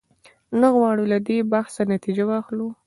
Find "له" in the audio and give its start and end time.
1.11-1.17